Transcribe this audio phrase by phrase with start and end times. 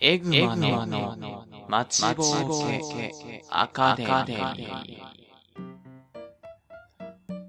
[0.00, 0.54] エグマ
[0.86, 2.26] の待ちぼう
[2.94, 5.02] けアカデミー。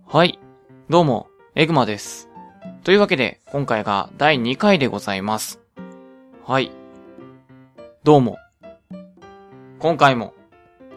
[0.08, 0.40] はい。
[0.90, 2.28] どうも、エグマです。
[2.84, 5.60] というわけで、今回が第2回でございます。
[6.44, 6.72] はい。
[8.04, 8.40] どうも。
[9.78, 10.34] 今回も、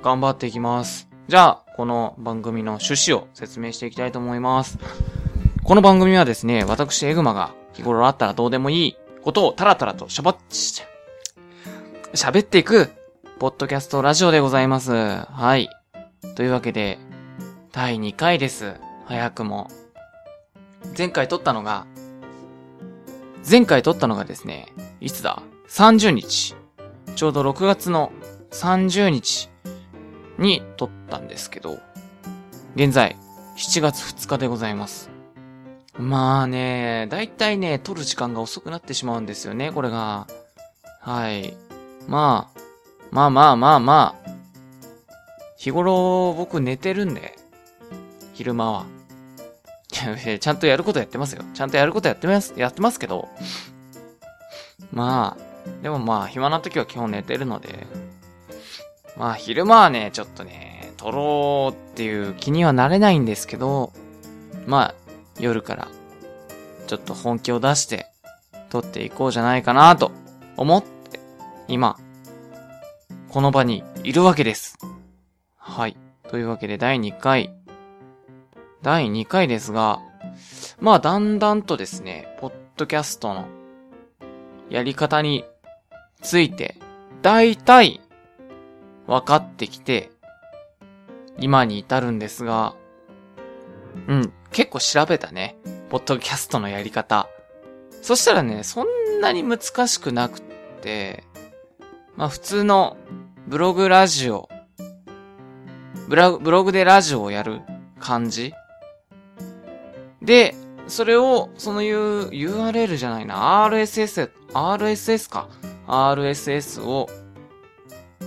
[0.03, 1.11] 頑張っていきます。
[1.29, 4.79] じゃあ、この番組の趣旨を説明していきたいと思います。
[5.65, 10.83] この番組はですね、私エグマが日頃あったらどうでもいいことをタラタラとしゃばっち、
[12.15, 12.91] 喋っていく、
[13.39, 14.93] ポッドキャストラジオでございます。
[14.93, 15.71] はい。
[16.37, 16.99] というわけで、
[17.73, 18.75] 第2回です。
[19.07, 19.71] 早くも。
[20.97, 21.87] 前回撮ったのが、
[23.49, 24.67] 前回撮ったのがですね、
[25.01, 26.55] いつだ ?30 日。
[27.17, 28.13] ちょうど6月の
[28.51, 29.49] 30日
[30.37, 31.79] に撮ったんですけど、
[32.75, 33.17] 現在、
[33.57, 35.09] 7月2日でございます。
[35.97, 40.27] まあね、だいたいね、撮る時間が遅くなってしまうんですよね、これが。
[41.01, 41.57] はい。
[42.07, 42.61] まあ、
[43.11, 44.31] まあまあまあまあ。
[45.57, 47.37] 日頃僕寝てるんで、
[48.35, 48.87] 昼間は。
[50.41, 51.45] ちゃんとやることやってますよ。
[51.55, 53.29] ちゃんとやることやってます、やってますけど。
[54.93, 57.87] まあ、でもまあ暇な時は基本寝てるので。
[59.17, 63.93] まあ昼間はね、ちょっとね、撮ろうっていう気にはなれないんですけど、
[64.67, 64.95] まあ、
[65.39, 65.89] 夜から、
[66.87, 68.07] ちょっと本気を出して、
[68.71, 70.13] 撮っていこうじゃないかなと、
[70.57, 71.02] 思って、
[71.73, 71.97] 今、
[73.31, 74.77] この場にいるわけです。
[75.57, 75.97] はい。
[76.29, 77.51] というわけで第2回。
[78.83, 80.01] 第2回ですが、
[80.81, 83.47] まあだんだんとですね、ポッドキャストの
[84.69, 85.47] やり方に
[86.21, 86.77] ついて、
[87.23, 88.03] だいたい
[89.07, 90.11] 分かってきて、
[91.39, 92.75] 今に至るんですが、
[94.09, 95.57] うん、結構調べたね。
[95.89, 97.31] ポッドキャストのやり方。
[98.03, 100.43] そしたらね、そんなに難しくなくっ
[100.83, 101.25] て、
[102.23, 102.97] まあ普通の
[103.49, 104.49] ブログラジオ、
[106.09, 107.63] ブラブログでラジオをやる
[107.99, 108.55] 感じ
[110.23, 110.55] で、
[110.87, 115.49] それを、その U、URL じゃないな、RSS、RSS か。
[115.89, 117.09] RSS を、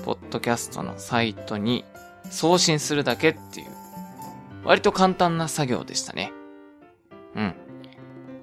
[0.04, 1.86] ポッドキャストのサイトに
[2.30, 3.68] 送信するだけっていう、
[4.66, 6.34] 割と簡単な作業でしたね。
[7.34, 7.56] うん。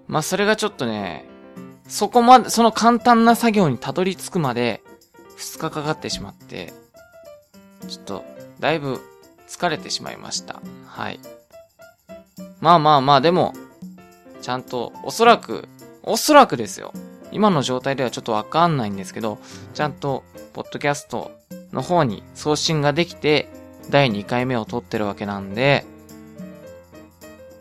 [0.09, 1.27] まあ、それがちょっとね、
[1.87, 4.83] そこまで、その簡単な作業にたどり着くまで、
[5.39, 6.73] 2日かかってしまって、
[7.89, 8.25] ちょっと、
[8.61, 9.01] だいぶ
[9.49, 10.63] 疲れてしまいました。
[10.87, 11.21] はい。
[12.61, 13.55] まあまあまあ、でも、
[14.41, 15.69] ちゃんと、おそらく、
[16.03, 16.93] おそらくですよ。
[17.33, 19.39] 今の状態ではちょっとわかんないんですけど、
[19.75, 20.23] ちゃんと、
[20.53, 21.33] ポッドキャスト
[21.73, 23.49] の方に送信ができて、
[23.91, 25.85] 第2回目を撮ってるわけなんで、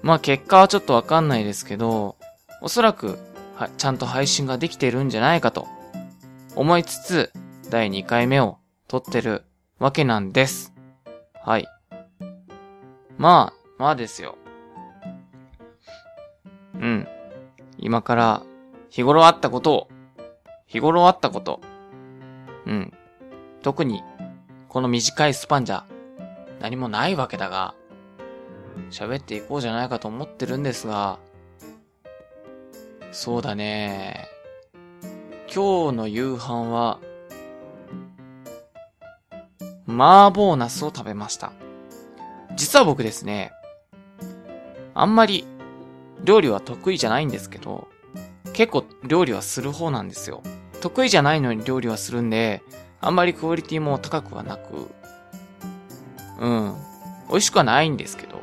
[0.02, 2.16] まあ結果はちょっとわかんないですけど、
[2.62, 3.18] おそらく、
[3.56, 5.68] は、ちゃんと配信ができてるんじゃないかと、
[6.56, 7.32] 思いつつ、
[7.72, 8.58] 第2回目を
[8.90, 9.46] 撮ってる
[9.80, 10.74] わけなんです。
[11.42, 11.66] はい。
[13.18, 14.38] まあ、まあですよ。
[16.76, 17.08] うん。
[17.78, 18.44] 今から、
[18.90, 19.88] 日頃あったことを、
[20.68, 21.62] 日頃あったこと、
[22.66, 22.94] うん。
[23.62, 24.04] 特に、
[24.68, 25.86] この短いスパンじゃ、
[26.60, 27.74] 何もないわけだが、
[28.90, 31.20] 喋っていこうじゃないかと思ってるんですが、
[33.14, 34.28] そうだね。
[35.48, 37.00] 今日の夕飯は、
[40.02, 41.54] 麻婆茄子を食べました。
[42.56, 43.52] 実は僕ですね、
[44.96, 45.46] あんまり
[46.24, 47.88] 料理は得意じゃないんですけど、
[48.54, 50.42] 結構料理はする方なんですよ。
[50.82, 52.64] 得意じゃないのに料理はするんで、
[53.00, 54.90] あんまりクオリティも高くはなく、
[56.40, 56.76] うん。
[57.30, 58.42] 美味しくはないんですけど、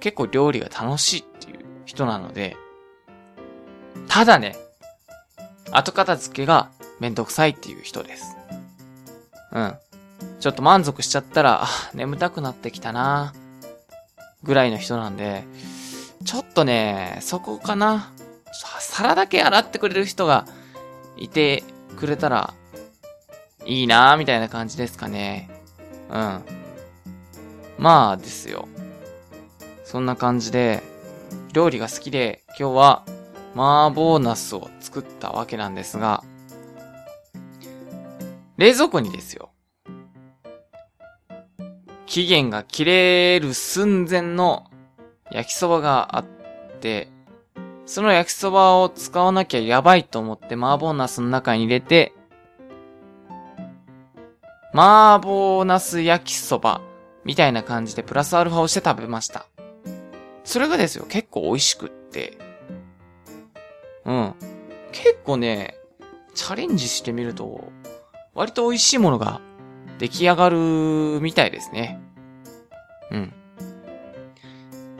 [0.00, 2.56] 結構料理が楽しいっていう人なので、
[4.08, 4.56] ただね、
[5.70, 8.36] 後片付けがめんどくさいっていう人です。
[9.52, 9.74] うん。
[10.40, 13.34] ちょっと満足しちゃったら、眠たくなってきたな
[14.42, 15.44] ぐらいの人なんで、
[16.24, 18.12] ちょっとね、そこかな。
[18.80, 20.46] 皿だけ洗ってくれる人が
[21.16, 21.64] いて
[21.96, 22.54] くれたら、
[23.64, 25.50] いいなみたいな感じですかね。
[26.10, 26.42] うん。
[27.78, 28.68] まあですよ。
[29.84, 30.82] そんな感じで、
[31.52, 33.02] 料理が好きで、今日は
[33.54, 36.22] 麻婆茄子を作ったわけなんですが、
[38.56, 39.50] 冷蔵庫にですよ。
[42.08, 44.64] 期限が切れる寸前の
[45.30, 46.24] 焼きそばがあっ
[46.80, 47.08] て、
[47.84, 52.14] その焼きそばを使わなきゃやばいと思って麻婆茄子の中に入れて、
[54.72, 56.80] 麻婆茄子焼きそば
[57.24, 59.46] みたいな感じでプラスアルファをして食べました。
[60.44, 62.38] それがですよ、結構美味しくって。
[64.06, 64.34] うん。
[64.92, 65.76] 結構ね、
[66.34, 67.70] チャレンジしてみると、
[68.34, 69.42] 割と美味しいものが
[69.98, 70.56] 出来上がる
[71.20, 72.00] みたいですね。
[73.10, 73.32] うん。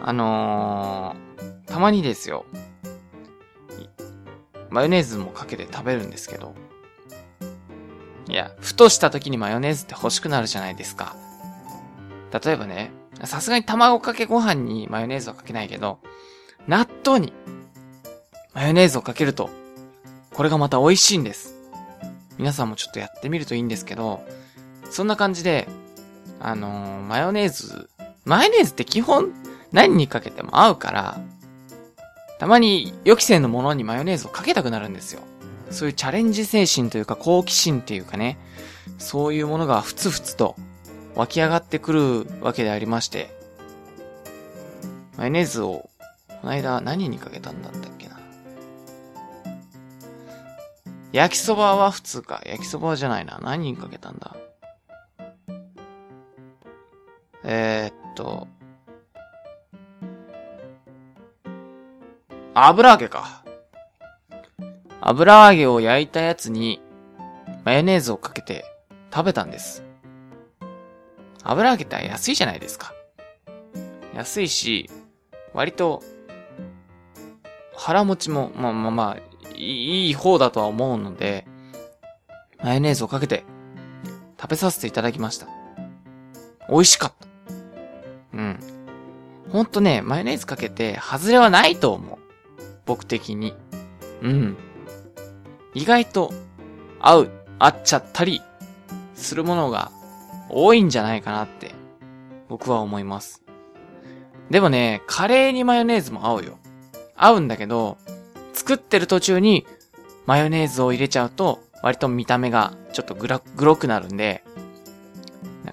[0.00, 2.44] あのー、たまにですよ。
[4.70, 6.54] マヨネーズもかけて食べるんですけど。
[8.28, 11.16] いや、ふとした時にマヨネーズって欲しくなるじゃないですか。
[12.44, 12.90] 例えばね、
[13.24, 15.98] さすがに卵かけご飯にマヨネーズはかけないけど、
[16.66, 17.32] 納豆に
[18.54, 19.48] マヨネーズをかけると、
[20.34, 21.54] これがまた美味しいんです。
[22.36, 24.22] 皆さんもちょっとやってみるといいんですけど、
[24.90, 25.68] そんな感じで、
[26.40, 27.88] あのー、マヨネーズ、
[28.24, 29.32] マヨネーズって基本
[29.72, 31.20] 何にかけても合うから、
[32.38, 35.20] たまに予期せぬものにマヨネーズをかけたくなるんですよ。
[35.70, 38.38] そういうチャレンジ精神というか好奇心っていうかね、
[38.98, 40.56] そういうものがふつふつと
[41.14, 43.36] 湧き上がってくるわけでありまして、
[45.16, 45.90] マヨネーズを、
[46.28, 48.20] この間何にかけたんだったっけな。
[51.12, 52.40] 焼きそばは普通か。
[52.46, 53.40] 焼きそばじゃないな。
[53.42, 54.36] 何にかけたんだ
[57.50, 58.46] えー、っと、
[62.52, 63.42] 油揚げか。
[65.00, 66.82] 油揚げを焼いたやつに、
[67.64, 68.66] マヨネーズをかけて
[69.10, 69.82] 食べたんです。
[71.42, 72.92] 油揚げって安いじゃないですか。
[74.14, 74.90] 安いし、
[75.54, 76.02] 割と、
[77.74, 81.46] 腹持ちも、まあまあまあ、いい方だとは思うので、
[82.62, 83.44] マヨネーズをかけて
[84.38, 85.46] 食べさせていただきました。
[86.68, 87.27] 美味しかった。
[88.32, 88.58] うん。
[89.50, 92.18] ほんとね、マヨネーズかけて外れはないと思う。
[92.86, 93.54] 僕的に。
[94.22, 94.56] うん。
[95.74, 96.32] 意外と
[97.00, 98.42] 合う、合っちゃったり
[99.14, 99.90] するものが
[100.48, 101.74] 多いんじゃないかなって
[102.48, 103.42] 僕は思います。
[104.50, 106.58] でもね、カレーにマヨネーズも合うよ。
[107.16, 107.98] 合うんだけど、
[108.54, 109.66] 作ってる途中に
[110.26, 114.44] マヨネーズを入れちゃうと割と見た目がちょっとグラ、グロくなるんで、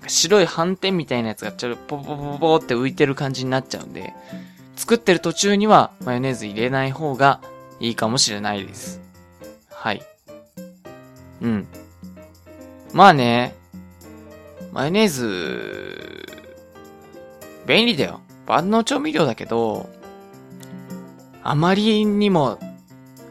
[0.06, 4.14] か白い斑点みたいなやつがちょっとポポポポって浮いてる感じになっちゃうんで、
[4.76, 7.42] 作ってる途中にはマヨネーズ入れない方が
[7.80, 9.02] いいかもしれないです。
[9.70, 10.04] はい。
[11.42, 11.68] うん。
[12.94, 13.56] まあね、
[14.72, 16.26] マヨネーズ、
[17.66, 18.22] 便利だよ。
[18.46, 19.90] 万能調味料だけど、
[21.44, 22.60] あまりにも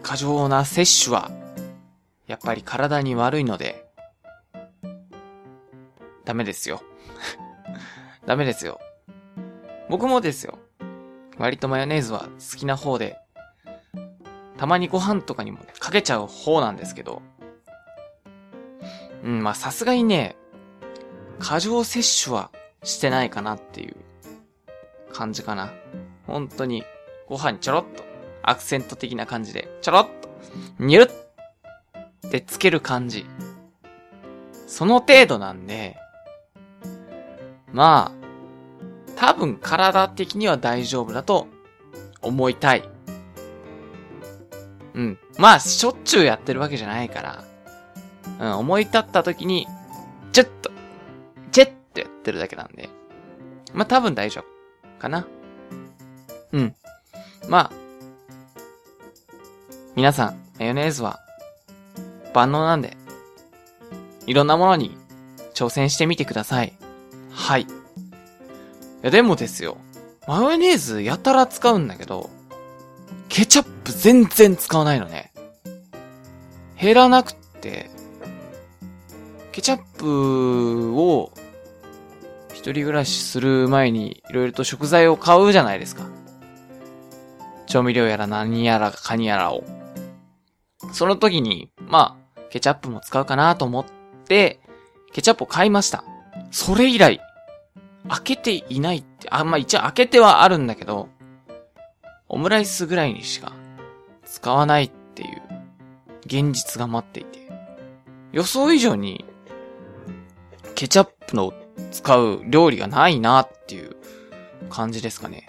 [0.02, 1.30] 過剰な摂取は、
[2.26, 3.83] やっぱり体に悪いので、
[6.24, 6.82] ダメですよ。
[8.26, 8.80] ダメですよ。
[9.88, 10.58] 僕もですよ。
[11.38, 13.18] 割とマヨネーズは好きな方で、
[14.56, 17.22] たまにご飯とかにもねかけちゃう方なんですけど、
[19.24, 20.36] うん、まあさすがにね、
[21.38, 22.50] 過剰摂取は
[22.82, 23.96] してないかなっていう
[25.12, 25.72] 感じかな。
[26.26, 26.84] 本当に、
[27.26, 28.04] ご飯にちょろっと、
[28.42, 30.28] アクセント的な感じで、ちょろっと、
[30.78, 31.10] にゅる
[32.26, 33.26] ってつける感じ。
[34.66, 35.96] その程度なんで、
[37.74, 41.48] まあ、多分体的には大丈夫だと
[42.22, 42.88] 思いたい。
[44.94, 45.18] うん。
[45.38, 47.44] まあ、しょっちゅうやってるわけじゃないから、
[48.40, 49.66] うん、思い立った時に、
[50.32, 50.70] チュッと、
[51.50, 52.88] チェッとやってるだけなんで、
[53.72, 54.54] まあ多分大丈夫。
[55.00, 55.26] かな。
[56.52, 56.74] うん。
[57.48, 57.72] まあ、
[59.96, 61.18] 皆さん、マヨネーズは
[62.32, 62.96] 万能なんで、
[64.26, 64.96] いろんなものに
[65.54, 66.72] 挑戦してみてください。
[67.34, 67.62] はい。
[67.62, 67.66] い
[69.02, 69.76] や、でもですよ。
[70.26, 72.30] マヨネーズやたら使うんだけど、
[73.28, 75.32] ケチャップ全然使わないのね。
[76.80, 77.90] 減らなくって、
[79.52, 81.32] ケチャップを
[82.50, 86.06] 一人暮らしする前にいろいろと食材を買うじゃないですか。
[87.66, 89.64] 調味料やら何やらカニやらを。
[90.92, 93.84] その時に、まあ、ケチャップも使うかなと思っ
[94.26, 94.60] て、
[95.12, 96.04] ケチャップを買いました。
[96.54, 97.20] それ以来、
[98.08, 101.08] 開けていないって、あ、まあ、一応開けてはあるんだけど、
[102.28, 103.52] オムライスぐらいにしか
[104.24, 105.42] 使わないっていう
[106.26, 107.50] 現実が待っていて、
[108.30, 109.24] 予想以上に
[110.76, 111.52] ケチャップの
[111.90, 113.96] 使う料理がないなっていう
[114.70, 115.48] 感じですかね。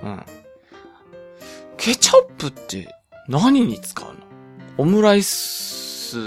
[0.00, 0.22] うん。
[1.76, 2.88] ケチャップって
[3.26, 4.14] 何に使うの？
[4.78, 6.18] オムライス、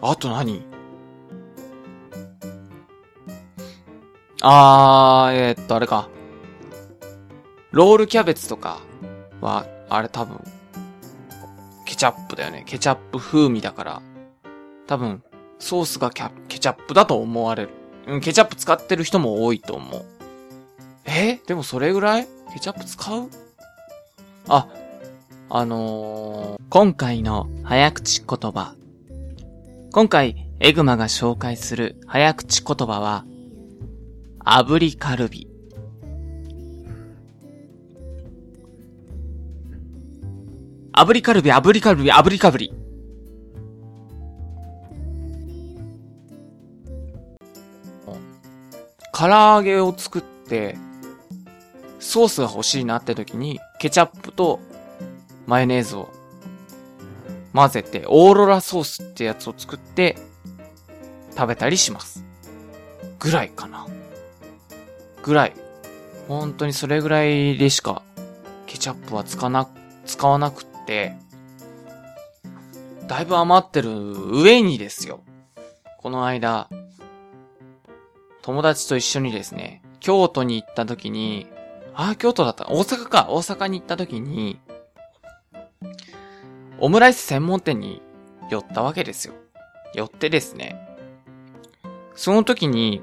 [0.00, 0.64] あと何？
[4.42, 6.08] あー、えー、っと、あれか。
[7.72, 8.80] ロールキャベツとか
[9.40, 10.40] は、あれ多分、
[11.84, 12.62] ケチャップだよね。
[12.66, 14.02] ケチャップ風味だから、
[14.86, 15.22] 多分、
[15.58, 17.70] ソースがケチャップだと思われる。
[18.06, 20.04] うん、ケチャップ使ってる人も多いと思う。
[21.06, 21.40] え？
[21.46, 22.28] でもそれぐらい？
[22.52, 23.30] ケチャップ使う？
[24.48, 24.68] あ、
[25.48, 28.74] あのー、今回の早口言葉。
[29.96, 33.24] 今回、エグマが紹介する早口言葉は、
[34.44, 35.48] 炙りカルビ。
[40.92, 42.74] 炙りカルビ、炙りカルビ、炙りカルビ。
[49.14, 50.76] 唐揚げを作って、
[52.00, 54.60] ソースが欲しいなって時に、ケチャップと
[55.46, 56.10] マヨネーズを
[57.56, 60.16] 混ぜて、オーロラソースってやつを作って
[61.34, 62.22] 食べたりします。
[63.18, 63.86] ぐらいかな。
[65.22, 65.54] ぐらい。
[66.28, 68.02] 本当にそれぐらいでしか
[68.66, 69.68] ケチャップは使わな、
[70.04, 71.14] 使わなくって、
[73.06, 73.90] だいぶ余ってる
[74.42, 75.20] 上にですよ。
[75.98, 76.68] この間、
[78.42, 81.46] 友達と一緒にですね、京都に行った時に、
[81.94, 82.66] ああ、京都だった。
[82.68, 83.28] 大阪か。
[83.30, 84.58] 大阪に行った時に、
[86.78, 88.02] オムライス専門店に
[88.50, 89.34] 寄ったわけですよ。
[89.94, 90.76] 寄ってですね。
[92.14, 93.02] その時に、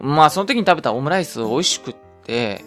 [0.00, 2.64] まあその時に食べたオムライス美味しくって、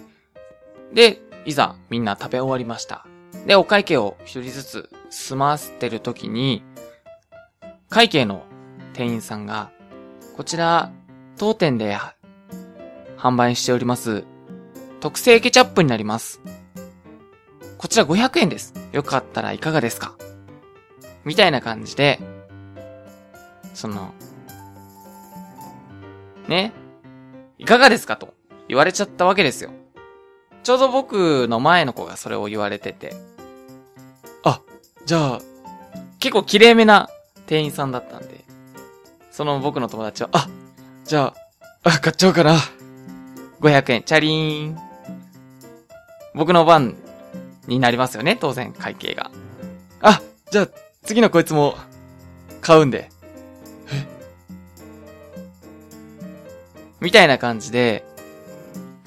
[0.92, 3.06] で、いざみんな食べ終わりました。
[3.46, 6.62] で、お会計を一人ずつ済ませてる時に、
[7.88, 8.44] 会計の
[8.94, 9.70] 店員さんが、
[10.36, 10.90] こちら、
[11.36, 11.96] 当店で
[13.18, 14.24] 販売しております、
[15.00, 16.40] 特製ケチャップになります。
[17.78, 18.74] こちら500円です。
[18.92, 20.16] よかったらいかがですか？
[21.26, 22.20] みたいな感じで、
[23.74, 24.14] その、
[26.46, 26.72] ね、
[27.58, 28.32] いかがですかと
[28.68, 29.70] 言われちゃったわけですよ。
[30.62, 33.12] ちょうど僕の前の子がそれを言われてて、
[34.44, 34.60] あ、
[35.04, 35.40] じゃあ、
[36.20, 37.10] 結構綺麗めな
[37.46, 38.44] 店員さんだったんで、
[39.32, 40.48] その僕の友達は、あ、
[41.04, 41.34] じゃ
[41.82, 42.56] あ、あ、買っちゃおうかな。
[43.60, 44.78] 500円、チャリーン。
[46.34, 46.96] 僕の番
[47.66, 49.32] になりますよね、当然、会計が。
[50.02, 50.20] あ、
[50.52, 50.68] じゃあ、
[51.06, 51.76] 次のこいつも、
[52.60, 53.10] 買うんで。
[57.00, 58.04] みたいな感じで、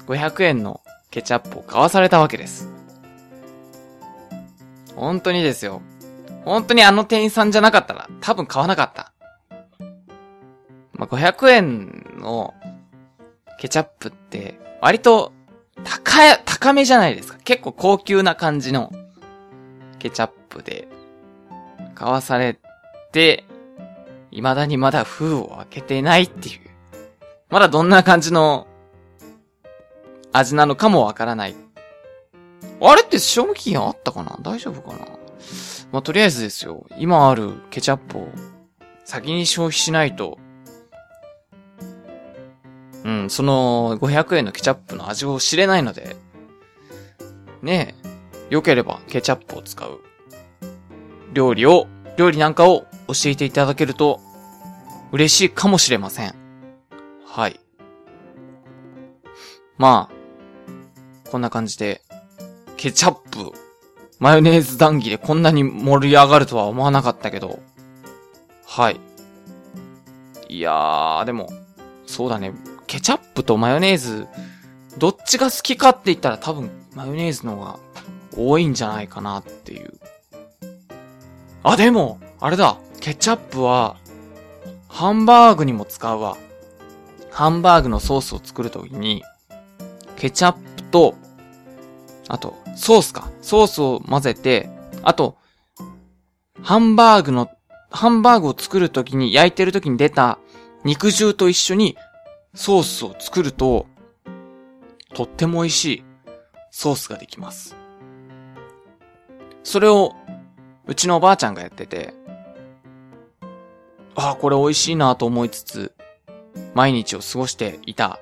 [0.06, 0.80] 500円の
[1.10, 2.70] ケチャップを買わされたわけです。
[4.96, 5.82] 本当にですよ。
[6.46, 9.12] 本当にあの店員さんじゃなかったら、多分買わなかった。
[10.94, 12.54] まあ、500円の
[13.58, 15.32] ケチャップって、割と、
[15.84, 17.38] 高、高めじゃないですか。
[17.44, 18.90] 結構高級な感じの、
[19.98, 20.88] ケチャップで、
[22.00, 22.58] 買わされ
[23.12, 23.44] て、
[24.30, 26.60] 未だにまだ封を開けてないっていう。
[27.50, 28.66] まだどんな感じの
[30.32, 31.54] 味なのかもわからない。
[32.80, 34.38] あれって賞味期限あったかな？
[34.40, 35.08] 大丈夫かな？
[35.92, 36.86] まあ、とりあえずですよ。
[36.96, 38.28] 今あるケチャップを
[39.04, 40.38] 先に消費しないと
[43.04, 46.16] うん、その500円のケチャップの味を知れないので、
[47.60, 48.08] ねえ、
[48.48, 50.00] 良ければケチャップを使う
[51.32, 54.20] 料理を、料理なんかを教えていただけると
[55.12, 56.34] 嬉しいかもしれません。
[57.24, 57.60] はい。
[59.78, 62.02] まあ、こんな感じで、
[62.76, 63.52] ケチャップ、
[64.18, 67.60] マヨネーズ談義でこんなに盛り上がるとは思わなかったけど、
[68.66, 69.00] はい。
[70.48, 71.48] いやー、でも、
[72.06, 72.52] そうだね。
[72.86, 74.26] ケチャップとマヨネーズ、
[74.98, 77.78] どっちが好きかって言ったら多分マヨネーズの方が
[78.36, 79.92] 多いんじゃないかなっていう。
[81.62, 82.78] あ、でも、あれだ。
[83.00, 83.96] ケチャップは、
[84.88, 86.36] ハンバーグにも使うわ。
[87.30, 89.22] ハンバーグのソースを作るときに、
[90.16, 91.14] ケチャップと、
[92.28, 93.30] あと、ソースか。
[93.42, 94.70] ソースを混ぜて、
[95.02, 95.36] あと、
[96.62, 97.50] ハンバーグの、
[97.90, 100.38] ハンバーグを作るときに、焼いてるときに出た
[100.84, 101.96] 肉汁と一緒に
[102.54, 103.86] ソースを作ると、
[105.14, 106.04] とっても美味しい
[106.70, 107.76] ソースができます。
[109.62, 110.14] それを、
[110.90, 112.12] うちのおばあちゃんがやってて、
[114.16, 115.92] ああ、これ美味しいなと思いつつ、
[116.74, 118.18] 毎日を過ごしていた、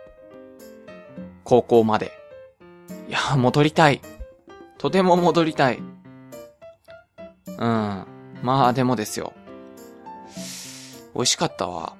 [1.44, 2.12] 高校まで。
[3.08, 4.02] いや、戻りたい。
[4.76, 5.78] とても戻りたい。
[5.78, 5.80] う
[7.50, 7.56] ん。
[7.56, 8.06] ま
[8.44, 9.32] あ、でもですよ。
[11.14, 11.96] 美味しかったわ。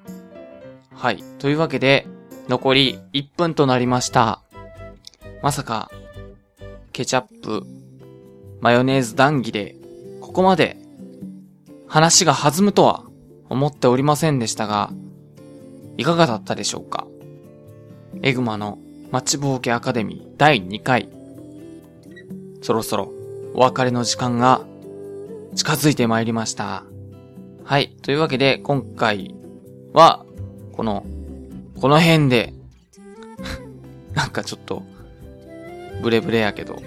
[0.94, 1.24] はい。
[1.38, 2.06] というわけで、
[2.46, 4.42] 残り1分となりました。
[5.42, 5.90] まさか、
[6.92, 7.64] ケチャップ、
[8.60, 9.77] マヨネーズ談義で、
[10.28, 10.76] ここまで
[11.88, 13.02] 話が弾むとは
[13.48, 14.92] 思っておりませんでしたが、
[15.96, 17.06] いかがだったでしょうか？
[18.22, 18.78] エグマの
[19.10, 21.08] マッチボーケアカデミー第2回。
[22.62, 23.10] そろそろ
[23.54, 24.60] お別れの時間が
[25.56, 26.84] 近づいてまいりました。
[27.64, 27.96] はい。
[28.02, 29.34] というわけで今回
[29.94, 30.26] は
[30.72, 31.06] この
[31.80, 32.52] この辺で
[34.14, 34.82] なんかちょっと、
[36.02, 36.82] ブレブレやけど。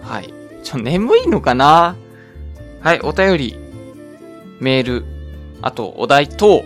[0.00, 0.32] はい。
[0.62, 1.96] ちょ、眠いのかな？
[2.86, 3.58] はい、お便り、
[4.60, 5.04] メール、
[5.60, 6.62] あとお題等、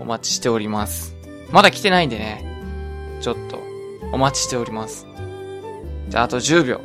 [0.00, 1.14] お待ちしております。
[1.52, 2.44] まだ来てないんでね、
[3.20, 3.60] ちょっと、
[4.10, 5.06] お待ちしております。
[6.08, 6.80] じゃあ、あと10秒。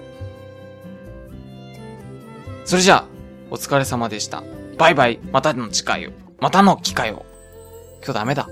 [2.63, 3.06] それじゃあ、
[3.50, 4.44] お疲れ様でした。
[4.78, 6.12] バイバイ、またの機会を。
[6.40, 7.25] またの機会を。
[8.04, 8.48] 今日ダメだ。